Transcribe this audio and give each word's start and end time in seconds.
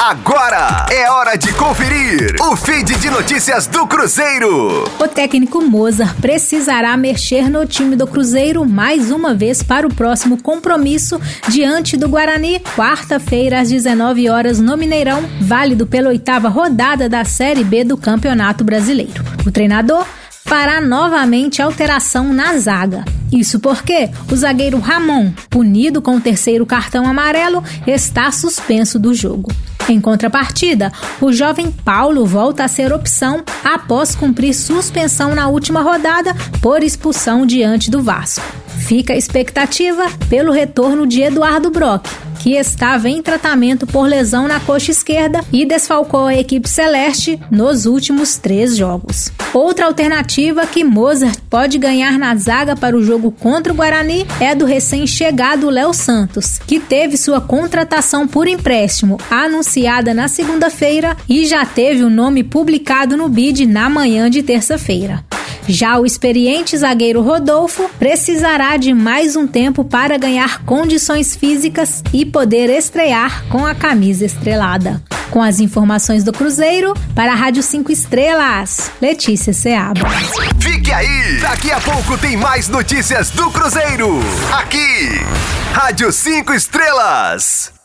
Agora 0.00 0.86
é 0.92 1.10
hora 1.10 1.36
de 1.36 1.52
conferir 1.54 2.36
o 2.40 2.54
feed 2.54 2.96
de 2.98 3.10
notícias 3.10 3.66
do 3.66 3.84
Cruzeiro. 3.84 4.84
O 4.96 5.08
técnico 5.08 5.60
Mozart 5.60 6.20
precisará 6.20 6.96
mexer 6.96 7.50
no 7.50 7.66
time 7.66 7.96
do 7.96 8.06
Cruzeiro 8.06 8.64
mais 8.64 9.10
uma 9.10 9.34
vez 9.34 9.60
para 9.60 9.88
o 9.88 9.92
próximo 9.92 10.40
compromisso 10.40 11.20
diante 11.48 11.96
do 11.96 12.08
Guarani, 12.08 12.60
quarta-feira 12.76 13.58
às 13.58 13.70
19 13.70 14.30
horas 14.30 14.60
no 14.60 14.76
Mineirão, 14.76 15.28
válido 15.40 15.84
pela 15.84 16.10
oitava 16.10 16.48
rodada 16.48 17.08
da 17.08 17.24
Série 17.24 17.64
B 17.64 17.82
do 17.82 17.96
Campeonato 17.96 18.62
Brasileiro. 18.62 19.24
O 19.44 19.50
treinador 19.50 20.06
fará 20.44 20.80
novamente 20.80 21.60
alteração 21.60 22.32
na 22.32 22.56
zaga. 22.56 23.04
Isso 23.32 23.58
porque 23.58 24.08
o 24.30 24.36
zagueiro 24.36 24.78
Ramon, 24.78 25.32
punido 25.50 26.00
com 26.00 26.16
o 26.16 26.20
terceiro 26.20 26.64
cartão 26.64 27.04
amarelo, 27.04 27.64
está 27.84 28.30
suspenso 28.30 28.96
do 28.96 29.12
jogo. 29.12 29.50
Em 29.88 30.00
contrapartida, 30.00 30.92
o 31.18 31.32
jovem 31.32 31.72
Paulo 31.72 32.26
volta 32.26 32.62
a 32.62 32.68
ser 32.68 32.92
opção 32.92 33.42
após 33.64 34.14
cumprir 34.14 34.52
suspensão 34.52 35.34
na 35.34 35.48
última 35.48 35.80
rodada 35.80 36.34
por 36.60 36.82
expulsão 36.82 37.46
diante 37.46 37.90
do 37.90 38.02
Vasco. 38.02 38.44
Fica 38.86 39.14
a 39.14 39.16
expectativa 39.16 40.06
pelo 40.28 40.52
retorno 40.52 41.06
de 41.06 41.22
Eduardo 41.22 41.70
Brock, 41.70 42.06
que 42.38 42.54
estava 42.54 43.08
em 43.08 43.22
tratamento 43.22 43.86
por 43.86 44.08
lesão 44.08 44.46
na 44.46 44.60
coxa 44.60 44.90
esquerda 44.90 45.44
e 45.52 45.64
desfalcou 45.66 46.26
a 46.26 46.34
equipe 46.34 46.68
celeste 46.68 47.38
nos 47.50 47.86
últimos 47.86 48.36
três 48.36 48.76
jogos. 48.76 49.30
Outra 49.52 49.86
alternativa 49.86 50.66
que 50.66 50.84
Mozart 50.84 51.38
pode 51.48 51.78
ganhar 51.78 52.18
na 52.18 52.34
zaga 52.36 52.76
para 52.76 52.96
o 52.96 53.02
jogo 53.02 53.30
contra 53.30 53.72
o 53.72 53.76
Guarani 53.76 54.26
é 54.40 54.54
do 54.54 54.64
recém-chegado 54.64 55.70
Léo 55.70 55.92
Santos, 55.92 56.58
que 56.66 56.78
teve 56.78 57.16
sua 57.16 57.40
contratação 57.40 58.26
por 58.26 58.46
empréstimo 58.46 59.18
anunciada 59.30 60.12
na 60.12 60.28
segunda-feira 60.28 61.16
e 61.28 61.46
já 61.46 61.64
teve 61.64 62.02
o 62.02 62.10
nome 62.10 62.44
publicado 62.44 63.16
no 63.16 63.28
bid 63.28 63.66
na 63.66 63.88
manhã 63.88 64.30
de 64.30 64.42
terça-feira. 64.42 65.24
Já 65.68 65.98
o 65.98 66.06
experiente 66.06 66.74
zagueiro 66.78 67.20
Rodolfo 67.20 67.90
precisará 67.98 68.78
de 68.78 68.94
mais 68.94 69.36
um 69.36 69.46
tempo 69.46 69.84
para 69.84 70.16
ganhar 70.16 70.64
condições 70.64 71.36
físicas 71.36 72.02
e 72.10 72.24
poder 72.24 72.70
estrear 72.70 73.44
com 73.50 73.66
a 73.66 73.74
camisa 73.74 74.24
estrelada. 74.24 75.02
Com 75.30 75.42
as 75.42 75.60
informações 75.60 76.24
do 76.24 76.32
Cruzeiro, 76.32 76.94
para 77.14 77.32
a 77.32 77.34
Rádio 77.34 77.62
5 77.62 77.92
Estrelas, 77.92 78.90
Letícia 78.98 79.52
Seabra. 79.52 80.08
Fique 80.58 80.90
aí! 80.90 81.38
Daqui 81.42 81.70
a 81.70 81.80
pouco 81.80 82.16
tem 82.16 82.34
mais 82.34 82.68
notícias 82.68 83.28
do 83.30 83.50
Cruzeiro. 83.50 84.20
Aqui, 84.50 85.20
Rádio 85.74 86.10
5 86.10 86.54
Estrelas. 86.54 87.77